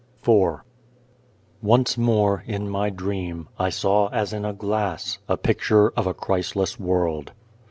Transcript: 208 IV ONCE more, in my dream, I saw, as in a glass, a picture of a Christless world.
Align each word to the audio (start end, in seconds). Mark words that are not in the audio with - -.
208 0.23 0.59
IV 0.59 0.63
ONCE 1.61 1.97
more, 1.99 2.43
in 2.47 2.67
my 2.67 2.89
dream, 2.89 3.47
I 3.59 3.69
saw, 3.69 4.07
as 4.07 4.33
in 4.33 4.45
a 4.45 4.51
glass, 4.51 5.19
a 5.29 5.37
picture 5.37 5.89
of 5.91 6.07
a 6.07 6.13
Christless 6.15 6.79
world. 6.79 7.33